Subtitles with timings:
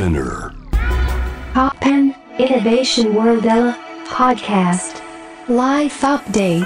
[0.00, 0.54] Spinear.
[1.52, 3.44] Toppan Innovation World
[4.08, 5.02] podcast.
[5.46, 6.64] Life update.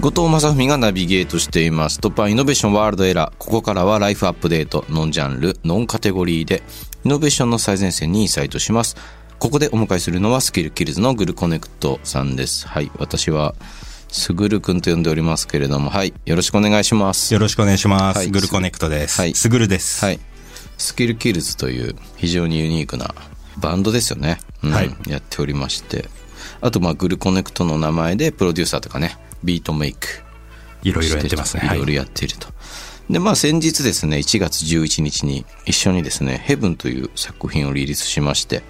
[0.00, 2.00] 後藤正文がナビゲートしています。
[2.00, 3.32] Toppan Innovation World Era。
[3.36, 6.62] ここからは Life Update、ノンジャンル、ノンカテゴリーで、
[7.04, 8.96] イノベーションの最前線にインサイトします。
[9.38, 12.66] ここでお迎えするのは Skillkills の GuruConnect さんです。
[12.66, 12.90] はい。
[12.96, 13.54] 私は、
[14.10, 16.14] すぐるくんと呼んでおりますけれども、はい。
[16.24, 17.34] よろしくお願いします。
[17.34, 18.18] よろしくお願いします。
[18.20, 19.20] はい GuruConnect です。
[19.20, 20.02] はいすぐるです。
[20.02, 20.20] はい。
[20.78, 23.14] スキルキルズという非常にユニークな
[23.58, 24.38] バンドですよね。
[24.62, 26.08] うんはいやっておりまして。
[26.60, 30.06] あと、まあ、グルコネクトの名前でプロデューサーとかね、ビートメイク。
[30.82, 31.66] いろいろやってますね。
[31.66, 32.48] いろいろやっていると。
[33.10, 38.62] で、まあ先日ですね、1月11日に一緒にですね、ヘブンという作品をリリースしまして、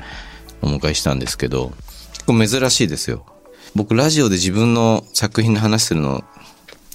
[0.63, 1.73] お迎えしたんですけど、
[2.13, 3.27] 結構珍しいですよ。
[3.75, 6.25] 僕、ラジオで自分の作品の話するの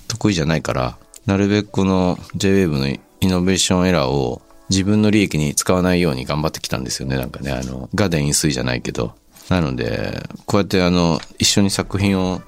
[0.07, 7.17] 得意じゃないから、なるべくこの JWAVE のイノベーションエラーを自分の利益に使わないように頑張ってきたんですよね。
[7.17, 9.13] なんかね、あの、ガデン飲水じゃないけど。
[9.49, 12.41] なので、こうやってあの、一緒に作品を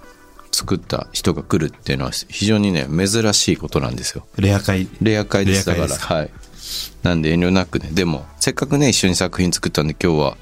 [0.51, 4.25] 作った人が来るっていうのは非常にね、珍しいことなんですよ。
[4.37, 4.87] レア会。
[5.01, 5.65] レア会です。
[5.65, 6.31] だから、はい。
[7.03, 7.89] なんで遠慮なくね。
[7.91, 10.37] でも、せっかくね、一緒に作品作ったんで今日は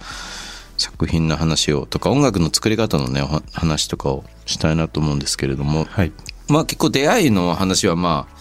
[0.78, 3.22] 作品の話をとか音楽の作り方のね、
[3.54, 6.12] 話とかをしたいなと思うんですけれども、はい。
[6.48, 8.36] まあ結構出会いの話はまあ、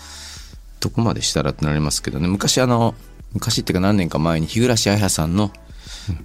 [0.81, 2.95] どこまでしたらってなりますけどね、昔あの、
[3.35, 5.51] 昔っていうか何年か前に日暮彩彩さんの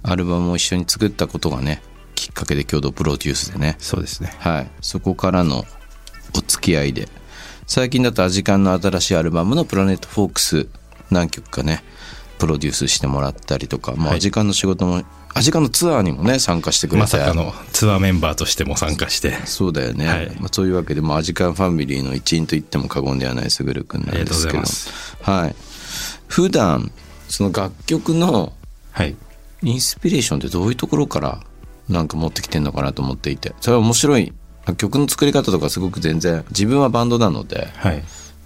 [0.02, 1.82] アルバムを一緒に作ったことがね、
[2.14, 4.32] きっかけで共同プロデュースでね、そうですね。
[4.38, 4.70] はい。
[4.80, 5.64] そこからの
[6.34, 7.08] お付き合いで。
[7.66, 10.68] 最近だとアジカンの新しいアルバムのプラネットフォークス
[11.10, 11.82] 何曲かね、
[12.38, 15.02] プロデュースしてもらったりとか、まあ、アジカンの仕事も、
[15.34, 17.00] アジカンのツアーにもね、参加してくれて。
[17.00, 19.34] まさかのツアーメンバーとしても参加して。
[19.44, 20.06] そうだよね。
[20.06, 24.24] はいまあ、そういうわけで、まあ、アジカンファミリーの一員と言っても過言ではないすぐるくんなんですけど。
[24.24, 25.56] ありがとうございますはい。
[26.28, 26.92] 普段、
[27.28, 28.52] その楽曲の
[28.92, 29.16] はい。
[29.62, 31.40] インスピレーションってどういうところから
[31.88, 34.32] なんか持ってきてんのかなと思っていてそれは面白い
[34.76, 38.02] 曲の作り方とかすごく全然自分はバンドなのではい。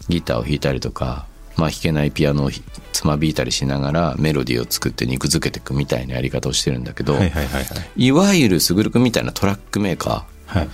[0.08, 1.26] ギターを弾いたりとか、
[1.56, 8.06] まあ、弾けないピアノをひつまびいたりしながらメロディーを作って肉付けていくみたいなやり方をしてるんだけど、はいはいはいはい。
[8.06, 10.68] いわゆるすぐるくんみたいなトラックメーカーはい。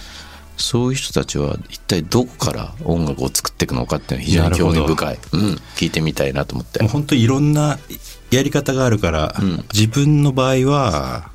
[0.59, 5.41] そういう人たちは一体どこから音楽を作っていくのかっていうのは非常に興味深い、うん、
[5.77, 6.81] 聞いてみたいなと思って。
[6.83, 7.79] もう本当いろんな
[8.31, 9.35] やり方があるから、
[9.73, 11.31] 自分の場合は、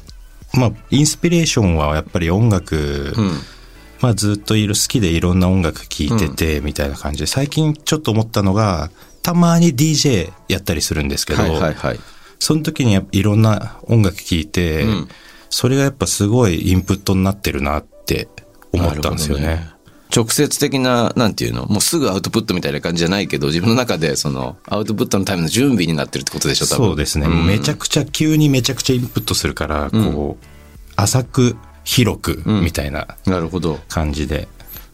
[0.54, 3.32] まあ、インスピレーションはやっぱり音楽、うん。
[4.02, 8.92] まあずっといる好きでいろんな音楽聴いててみたいな感じで、最近ちょっと思ったのが、
[9.22, 12.00] たまに DJ やったりするんですけど、はいはいはい。
[12.38, 15.08] その時にいろんな音楽聴いて、うん。
[15.50, 17.93] それがやっぱすごいインプットになってるなって
[18.74, 19.72] 思ったんですよね。
[20.16, 26.88] 直接的な、なんていうのもうすぐアウトプットみたいな感じじゃないけど、自分の中でその、アウトプットのための準備になってるってことでしょ、多分。
[26.90, 30.46] そうですね、んめちゃくちゃ急にめちゃくちゃインプットするから、こう、
[30.96, 33.80] 浅く広くみたいななるほど。
[33.90, 34.48] 感じで、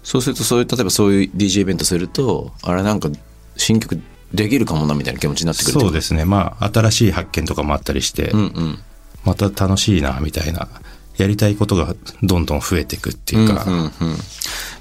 [0.03, 3.09] そうすると、そういう、例えばそういう DJ イベントすると、あれなんか、
[3.57, 4.01] 新曲
[4.33, 6.23] できるかもな、みたいな気持ちになってくるそうですね。
[6.23, 8.79] まあ、新しい発見とかもあったりして、うんうん。
[9.25, 10.69] また楽しいな、みたいな。
[11.19, 13.91] やりたいことがどんどん増えていくっていうか、うんうん。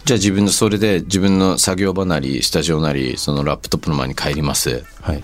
[0.05, 4.85] じゃあ自分の、それで自分の作業場なり、スタジオなり、そのラップトップの前に帰ります。
[5.01, 5.23] はい。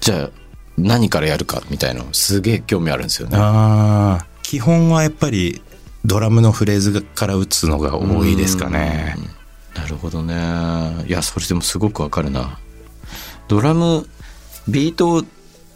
[0.00, 0.30] じゃあ、
[0.76, 3.36] 何からやるか、みたいなの、すげえ興味あるんですよね。
[3.38, 5.62] ああ、基本はやっぱり
[6.04, 9.16] ドラムのフレーズから打つのが多いですかね。
[9.74, 10.34] なるほどね。
[11.06, 12.58] いや、それでもすごくわかるな。
[13.46, 14.08] ドラム、
[14.66, 15.24] ビート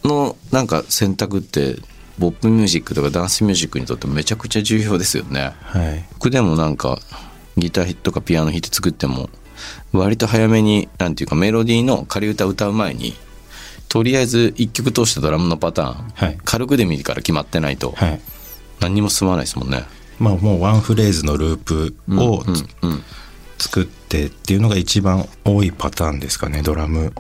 [0.05, 1.77] のなんか選択って、
[2.19, 5.53] ポップミュージックとかダンスミュージックにとってめちゃくちゃ重要ですよね。
[5.63, 6.05] はい。
[6.15, 6.99] 僕でもなんか、
[7.57, 9.31] ギターとかピアノ弾いて作っても、
[9.93, 13.15] 割と早めに、なんていうかメロディーの仮歌歌う前に、
[13.89, 18.21] とりあえず一曲通したドラムのパターン、はい軽くでもいいから決まってないと、はい。
[18.81, 19.85] 何にも進まないですもんね。
[20.19, 23.03] まあもうワンフレーズのループをつうんうん。
[23.59, 27.13] 作ってっていうのが一番多いパターンですかね、ドラム。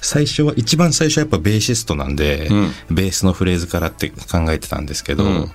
[0.00, 2.48] 最初は、一番最初はやっぱベーシストなんで、
[2.90, 5.50] ベースのフレーズからって考えてたんですけど、うん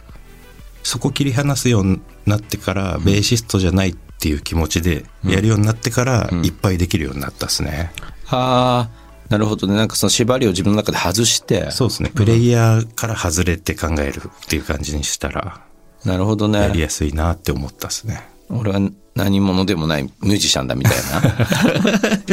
[0.84, 7.92] そこ切り離すようになってから、ベーシストじゃないっていう気持ちでやるようになってから、いっぱいできるようになったですね。
[8.28, 9.76] ああ、なるほどね。
[9.76, 12.12] なんかその縛りを自分の中で外して、そうですね。
[12.14, 15.62] プレイヤーから外れて考えるっていう感じにしたら、
[16.04, 16.60] なるほどね。
[16.60, 18.28] やりやすいなって思ったですね。
[18.58, 18.80] 俺は
[19.16, 21.22] 何者でもないミュージシャンだみたいな。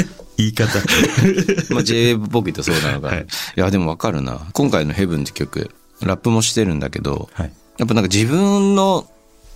[0.37, 0.78] 言い方。
[1.75, 3.17] まあ j 言ってそうなのかな。
[3.17, 3.26] はい
[3.56, 4.40] い、や、でもわかるな。
[4.52, 5.70] 今回のヘブンって曲、
[6.00, 7.52] ラップもしてるんだけど、はい。
[7.78, 9.06] やっぱなんか自分の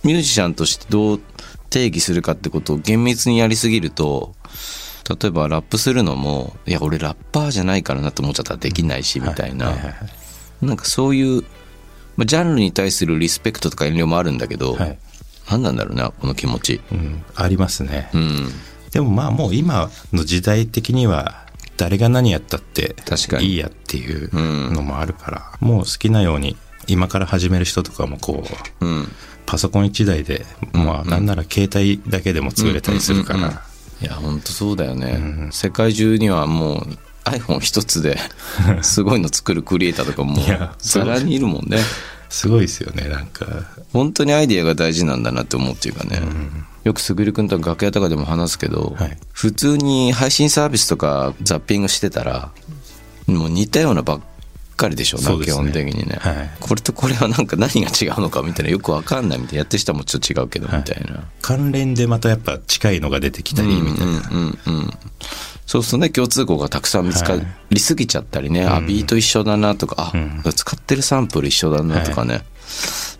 [0.03, 1.21] ミュージシャンとしてどう
[1.69, 4.35] 定義するかってことを厳密にやりすぎると、
[5.09, 9.77] 例えばラップするのもいや俺ラッパーじゃないからなと思っちゃったらできないしみたいな、はい
[10.61, 11.41] なんかそういう、
[12.15, 14.97] まあ、ジャンルに対するリスペクトとか遠慮もあるんだけど、はい
[15.49, 16.81] 何なんだろうなこの気持ち。
[16.91, 18.49] うん、ありますね、うん。
[18.91, 21.45] でもまあもう今の時代的には
[21.77, 23.47] 誰が何やったって確かに。
[23.47, 24.29] いいやっていう
[24.73, 26.55] のもあるから、もう好きなように
[26.87, 28.43] 今から始める人とかもこ
[28.81, 29.07] ううん。
[29.45, 30.43] パソコン1台で、
[30.73, 33.57] まあなんなら携帯だけでも作れたりするから、うんうんうん。
[34.01, 36.87] いや本当そうだよね、世界中にはもう
[37.25, 38.17] iPhone 一つで
[38.83, 41.79] すごいの作るクリエイターとかもいやざらにいるもんね
[42.29, 43.45] すごいですよねなんか。
[43.93, 46.21] 本当にアイディアが大事なんだなって思うっていうかね、
[46.83, 49.17] よくすぐるくんと楽屋とかでも話すけど、はい。
[49.31, 52.51] 普通に配信サービスとかザッピングしてたら
[53.27, 54.21] もう似たようなばっ
[54.75, 55.55] かりでしょうなそうですね。
[55.55, 56.49] 基本的にね、はい。
[56.59, 58.71] これとこれはなんか何が違うのかみたいな。
[58.71, 59.57] よくわかんないみたいな。
[59.59, 64.93] やってる人もちょっと違うけどみたいな、関連でまたやっぱ近いのが出てきたりみたいな、うんうんうん
[65.65, 67.33] そうするとね共通項がたくさん見つか
[67.71, 70.11] りすぎちゃったりね、あビート一緒だなとか。
[70.13, 72.41] あ、使ってるサンプル一緒だなとかね、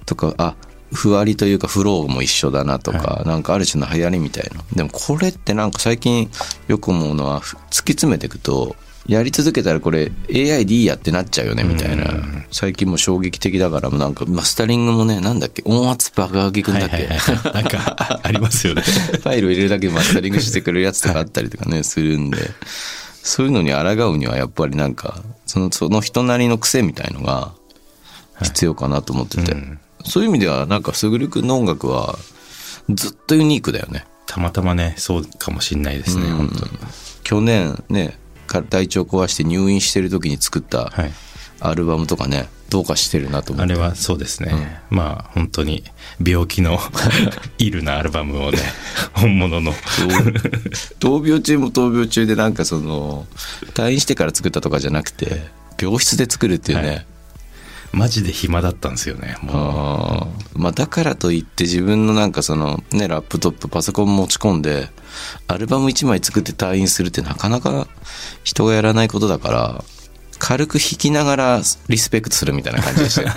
[0.05, 0.55] とかあ
[0.93, 4.63] ふわりというかフローも一緒だなとか、なんかある種の流行りみたいな。
[4.75, 6.29] でもこれってなんか最近
[6.67, 8.75] よく思うのはふ突き詰めていくと
[9.07, 12.05] やり続けたらこれ AI でいいやってなっちゃうよねみたいな、
[12.51, 18.81] 最近もう衝撃的だからもうなんかマスタリングもねなんだっけ音圧爆上げくんだっけ、はいはいはいなんか ありますよね。
[18.81, 22.37] ファイルを入れるだけでマスタリングしてくれるやつとかあったりとかね、するんで、
[23.23, 27.53] そういうのに抗うにはやっぱりなんか、その、その人なりの癖みたいのが
[28.41, 29.55] 必要かなと思ってて、
[30.05, 32.17] そういう意味ではなんか、すぐるくんの音楽は
[32.89, 34.05] ずっとユニークだよね。
[34.27, 36.71] たまたまねそうかもしんないですね、本当に。
[37.23, 38.13] 去年ね、か
[38.45, 41.11] 体調壊して入院してる時に作ったはい。
[41.59, 43.73] アルバムとかね、どうかしてるなと思って。
[43.73, 45.83] あれはそうですね、まあ本当に
[46.23, 46.77] 病気の
[47.57, 48.59] イルなアルバムをね
[49.13, 49.73] 本物の。
[50.99, 53.25] 闘病中も闘病中でなんかその、
[53.73, 55.47] 退院してから作ったとかじゃなくて、
[55.81, 57.05] 病室で作るっていうね、はい
[57.93, 60.59] マジで暇だったんですよねもう。
[60.59, 64.89] まあだからといって自分のなんかそのねラップトップパソコン持ち込んで
[65.47, 67.87] アルバム1枚作って退院するってなかなか
[68.43, 69.83] 人がやらないことだから
[70.39, 73.29] 軽く弾きながらリスペクトするみたいな感じでしたよ。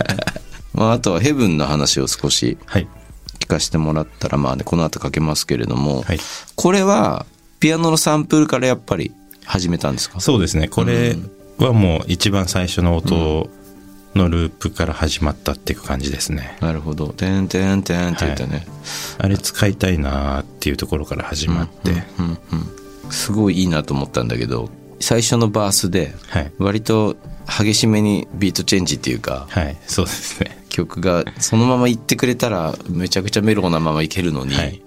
[0.74, 2.88] まああとはヘブンの話を少しはい。
[3.38, 6.18] 聞かせてもらったらまあねこの後かけますけれども、はい。
[6.56, 7.26] これは
[7.60, 9.12] ピアノのサンプルからやっぱり
[9.44, 10.18] 始めたんですか？
[10.20, 10.66] そうですね。
[10.68, 11.16] これ
[11.58, 13.48] はもう一番最初の音
[14.16, 18.66] のループから始まったっていう感じですね、なるほど「てんてんてん」って言ってね、
[19.18, 24.70] あれ使いたいなーっていうところから始まって、うんうん、すごいいいなと思ったんだけど
[25.00, 26.52] 最初のバースではい。
[26.58, 27.16] 割と
[27.46, 29.76] 激しめにビートチェンジっていうかはい。
[29.86, 30.64] そうですね。
[30.68, 34.82] 曲がそのままいってくれたらめちゃくちゃメローなままいけるのに、はい。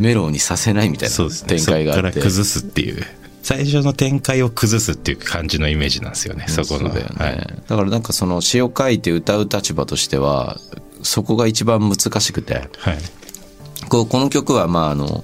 [0.00, 1.16] メローにさせないみたいな
[1.46, 2.20] 展開があって。
[2.20, 3.04] 崩すっていう
[3.44, 10.56] 最初の展開を崩すっていう感じのイメージなんですよねそこのだよね、はい、だからなんかその詩を書いて歌う立場としては
[11.02, 12.54] そこが一番難しくて。
[12.78, 12.98] はい。
[13.88, 15.22] こうこの曲はまああの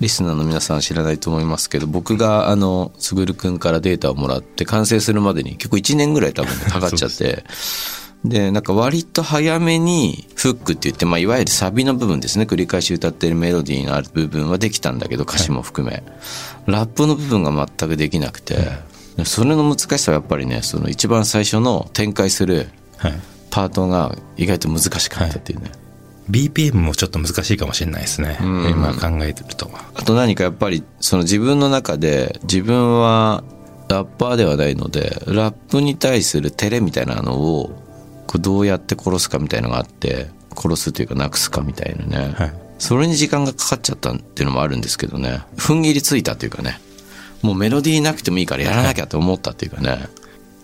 [0.00, 7.44] リスナーの皆さん知らないと思いますけど僕があのすぐるくんからデータをもらって完成するまでに結構1年ぐらい多分かかっちゃって
[8.24, 12.44] でなんか割と早めにフックって言って、まあ、いわゆるサビの部分ですね。
[12.44, 16.02] 繰り返し歌ってるメロディーのある部分はできたんだけど歌詞も含め、
[16.66, 18.56] ラップの部分が全くできなくて、
[19.24, 23.12] それの難しさはやっぱりねその一番最初の展開するはい。
[23.50, 25.70] パートが意外と難しかったっていうね、
[26.30, 28.70] BPM もちょっと難しいかもしれないですね、ん。
[28.70, 29.70] 今考えてると。
[29.94, 33.44] あと何かやっぱりその自分の中で自分は
[33.88, 37.85] ラッパーではないのでラップに対する照れみたいなのを
[38.36, 42.54] こうどうやって殺すかみたいのがあって殺すというかなくすかみたいなね、はい。
[42.78, 45.40] それに時間がかかっちゃったっていうのもあるんですけどね。
[45.56, 46.78] 踏ん切りついたっていうかね。
[47.42, 50.08] もうメロディーなくてもいいからやらなきゃって思ったっていうかね。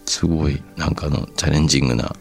[0.06, 2.14] すごいなんかあのチャレンジングな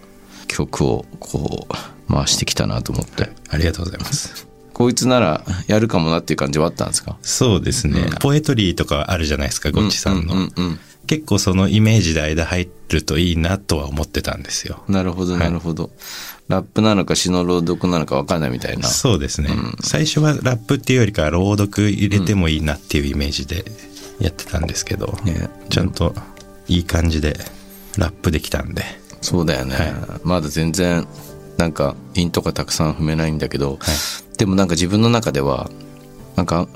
[0.48, 3.30] 曲をこう回してきたなと思って。
[3.50, 4.48] ありがとうございます。
[4.74, 7.18] こいつならやるかもなっていう感じはあったんですか？
[7.22, 10.80] そうですね、ポエトリーとかあるじゃないですかゴッチさんの、うんうん
[11.12, 14.82] 結構そのイメージで間入るといいなとは思ってたんですよ。
[14.88, 15.92] なるほどなるほど、
[16.48, 18.88] ラップなのか詩の朗読なのか分かんないみたいな。
[18.88, 19.50] そうですね、
[19.84, 23.66] 最初はラップっていうよりかは朗読入れてもいいなっていうイメージで
[24.22, 25.50] やってたんですけど、ね。
[25.70, 26.16] ちゃんと
[26.70, 27.38] いい感じで
[27.98, 28.86] ラップできたんで。
[29.20, 31.06] そうだよね、はまだ全然
[31.58, 33.80] なんか韻とかたくさん踏めないんだけど、
[34.38, 35.70] でもなんか自分の中では
[36.38, 36.70] なんか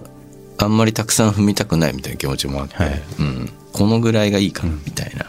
[0.57, 3.01] あんまりたくさん踏みたくないみたいな気持ちもあって、はい。
[3.19, 5.25] うん、このぐらいがいいかなみたいな、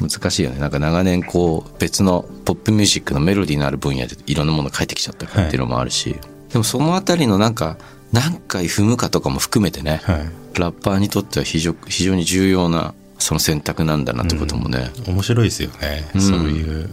[0.00, 0.58] 難しいよね。
[0.58, 6.16] なんか長年こう別のポップミュージックのメロディーのある分野でいろんなものを書いてきちゃったっていうのもあるし、
[6.50, 7.76] でもそのあたりのなんか
[8.12, 10.30] 何回踏むかとかも含めてね、はい。
[10.58, 16.20] ラッパーにとっては非常非常に重要なその選択なんだなってこともね、面白いですよね、ん。
[16.20, 16.90] そういう。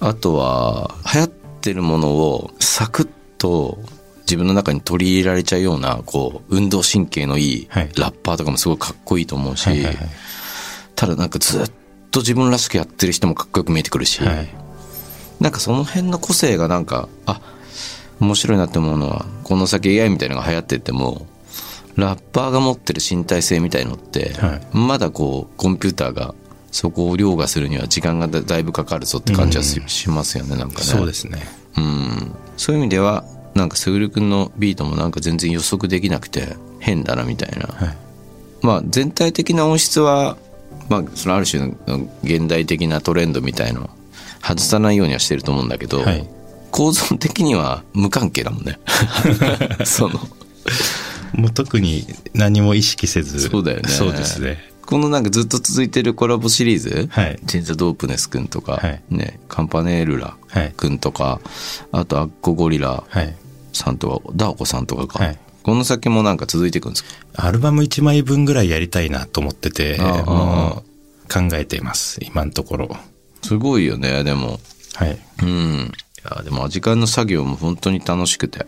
[0.00, 3.08] あとは流行ってるものをサクッ
[3.38, 3.78] と
[4.28, 7.90] 自分の中に取り入れられちゃうようなこう運動神経のいいはい。
[7.96, 9.70] ラッパーとかもすごいかっこいいと思うし、
[10.94, 11.70] ただなんかずっ
[12.10, 14.48] と自分らしくやってる人もかっこよく見えてくるし、はい。
[15.40, 17.40] なんかその辺の個性がなんかあ
[18.20, 21.26] 面白いなって思うのはこの先 AI みたいなのが流行ってっても
[21.96, 24.76] ラッパーが持ってる身体性みたいのって、はい。
[24.76, 26.34] まだこうコンピューターが
[26.70, 30.84] そこを凌駕するには時間がだだいぶかかるぞって感じはし,、しますよねなんかね。
[30.84, 31.40] そうですね。
[31.76, 32.34] うん。
[32.56, 37.96] そういう意味ではなんかすぐるくんのビートもなんか全然予測できなくて変だなみたいな、はい。
[38.62, 40.36] まあ全体的な音質は
[40.88, 41.76] まあそのある種の
[42.22, 43.90] 現代的なトレンドみたいの
[44.42, 46.28] 外さないようにはしてると思うんだけど、はい。
[46.70, 48.78] 構造的には無関係だもんね。
[49.84, 50.20] その。
[51.32, 53.48] もう特に何も意識せず。
[53.48, 53.88] そうだよね。
[53.88, 57.38] そうですねこのなんかずっと続いてるコラボシリーズ、はい。
[57.44, 59.02] ジェンザ・ドープネスくんとか、はい。
[59.10, 61.42] ね、カンパネルラはいくんとか、
[61.92, 63.36] あとアッコゴリラはい。
[63.74, 65.38] さんとかダーコさんとかか、はい。
[65.62, 67.10] この先もなんか続いていくんですか？
[67.34, 70.82] アルバム1枚分ぐらいやりたいなと思ってて考
[71.52, 72.96] えています今のところ。
[73.42, 74.58] すごいよねでも。
[74.94, 75.18] はい。
[75.42, 75.48] うん。
[75.48, 75.90] い
[76.24, 78.64] やでもアジカンの作業も本当に楽しくて。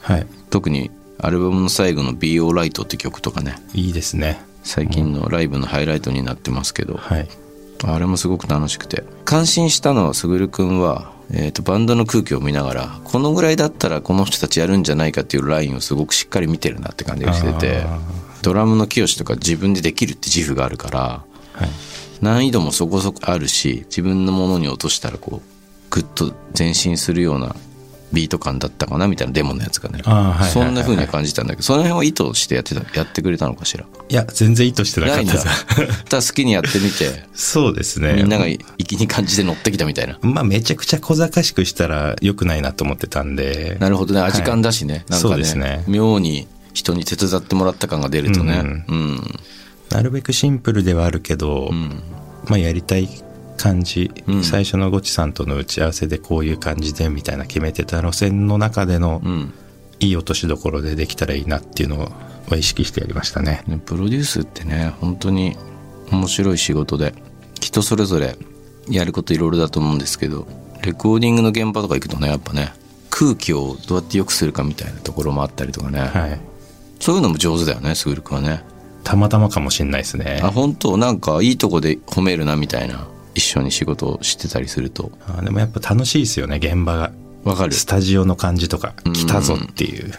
[0.00, 0.26] はい。
[0.50, 3.54] 特にアルバムの最後の「Be Alright」って曲とかね。
[3.72, 7.28] いいですね最近のライブのハイライトになってますけど、はい。
[7.84, 9.04] あれもすごく楽しくて。
[9.24, 18.00] 感心したのはすぐるくんは、えー、とバンドの空気を見ながらこのぐらいだったらこの人たちやるんじゃないかっていうラインをすごくしっかり見てるなって感じがしててあ
[18.42, 20.98] ドラムの清とか自分でできるって自負があるから
[21.52, 21.68] はい。
[22.20, 25.42] 難易度もそこそこあるし自分のものに落としたらこう
[25.90, 27.54] グッと前進するような
[28.12, 30.02] ビート感だったかなみたいなデモのやつがね。
[30.52, 33.86] そんな風には感じたんだけどその辺は意図してやってたやってくれたのかしら？
[34.08, 35.34] いや全然意図してなかないんだ。
[35.34, 36.04] ったです。
[36.10, 38.14] ただ好きにやってみてそうですね。
[38.14, 40.18] みんなが粋に感じで乗ってきたみたいな。
[40.22, 43.76] まあめちゃくちゃ小賢しくしたら良くないなと思ってたんで。
[43.80, 44.20] なるほどね。
[44.20, 45.84] 味感だしね、なんかねですね。
[45.86, 48.84] 妙に人に手伝ってもらった感が出るとね。
[48.88, 49.20] うん、
[49.90, 52.02] なるべくシンプルではあるけど、ん。
[52.48, 53.08] まあやりたい
[53.62, 59.52] 感じ、うん最初のゴチさんとの打ち合わせでこういう感じでみたいな決めてた路線の中でのうん
[60.00, 63.62] いい落としどころでできたらいいなっていうのは意識してやりましたね。
[63.66, 65.56] ねプロデュースってね本当に
[66.10, 67.14] 面白い仕事で
[67.60, 68.36] 人それぞれ
[68.88, 70.46] やることいろいろだと思うんですけど
[70.82, 72.72] レコーディングの現場とか行くとねやっぱね
[73.10, 76.40] 空気をどうやって良くするかみたいなところもあったりとかね、はい。
[76.98, 78.64] そういうのも上手だよねすぐるくんはね
[79.04, 80.40] たまたまかもしんないですね。
[80.42, 80.96] あ本当？
[80.96, 87.12] なんかいいとこで褒めるなみたいな一緒に仕事をしてたりするとあでもやっぱ楽しいですよね、現場が。
[87.42, 90.12] わかるスタジオの感じとか、来たぞっていう。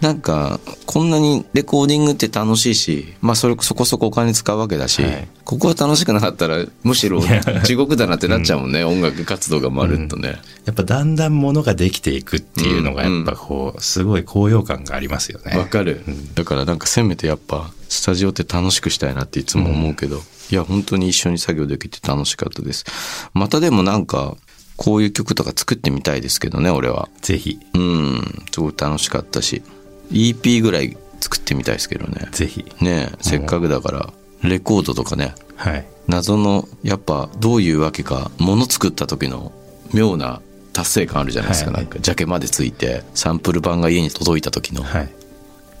[0.00, 5.28] なんかこんなにレコーディングって楽しいしまあそれそこそこお金使うわけだし、はい。
[5.44, 7.22] ここは楽しくなかったらむしろ
[7.64, 15.56] 地獄だなってなっちゃうもんね、 音楽活動がまるっとね、やっぱだんだんものができていくっていうのがやっぱこう、すごい高揚感がありますよね。
[15.56, 16.02] わかる、
[16.34, 22.84] だからなんかせめてやっぱスタジオって楽しくしたいなっていつも思うけど、いや本当に一緒に作業できて楽しかったです。
[23.32, 24.36] またでもなんか
[24.76, 27.08] こういう曲とか作ってみたいですけどね俺は。
[27.20, 28.44] ぜひ、うん。
[28.50, 29.62] すごい楽しかったし
[30.10, 32.64] EP ぐらい作ってみたいですけどねぜひ。
[32.80, 35.86] ねえせっかくだからレコードとかねはい。
[36.06, 39.52] 謎のやっぱどういうわけか物作った時の
[39.92, 40.42] 妙な
[40.72, 45.08] 達成感あるじゃないですか、はいなんかジャケまでついてサンプル版が家に届いた時の、はい。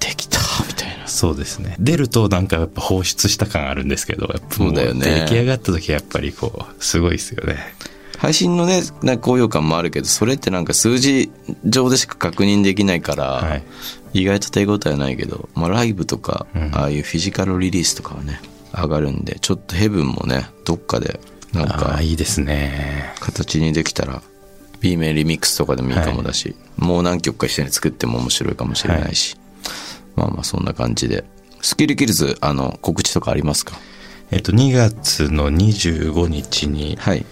[0.00, 1.76] できたみたいなそうですね。
[1.78, 7.58] 出るとなんかやっぱ放出した感あるんですけど、やっぱもそうだよね出来上がった時はやっぱりこう、すごいですよね。
[8.18, 11.30] 配信のねなんか高揚感もあるけどそれってなんか数字
[11.64, 13.62] 上でしか確認できないから、はい
[14.14, 16.70] 意外と手応えないけど、まあ、ライブとか、うん。
[16.74, 18.40] ああいうフィジカルリリースとかはね
[18.72, 21.20] 上がるんでちょっとヘブンもねどっかで
[21.52, 23.12] なんあかあ、いいですね。
[23.20, 24.22] 形にできたら
[24.80, 29.36] B 面リミックスとかでもいいかもだし、もう何曲か一緒に作っても面白いかもしれないし、
[30.16, 31.24] まあまあそんな感じで。
[31.62, 33.76] スキルキルズあの告知とかありますか？
[34.30, 37.24] えっと、2月の25日に、はい。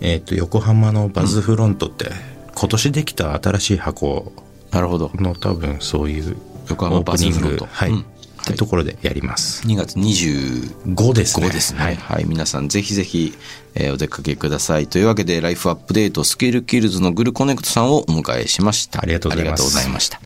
[0.00, 2.10] えっと、横浜のバズフロントって、
[2.54, 4.32] 今年できた新しい箱
[4.70, 6.36] なるほどの多分そういう
[6.68, 8.04] 横浜オープニング、はい、うん
[8.48, 9.66] ってところでやります。
[9.66, 11.50] 2月25 5ですね。
[11.50, 11.80] ですね。
[11.80, 12.26] ははいい。
[12.26, 13.34] 皆さんぜひぜひ、
[13.74, 14.86] えーお出かけください。
[14.86, 19.02] というわけで、ライフアップデートスキルキルズのグルコネクトさんをお迎えしました。
[19.02, 20.20] ありがとうございますありがとうございました。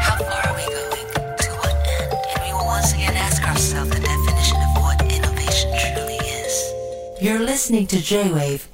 [0.00, 1.08] How far are we going?
[1.36, 2.12] To what end?
[2.34, 6.72] And we will once again ask ourselves the definition of what innovation truly is.
[7.20, 8.73] You're listening to J-Wave